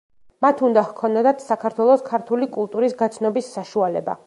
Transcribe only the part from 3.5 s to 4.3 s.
საშუალება.